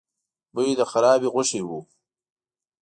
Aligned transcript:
بوی 0.53 0.71
د 0.79 0.81
خرابې 0.91 1.27
غوښې 1.33 1.61
و. 1.67 1.69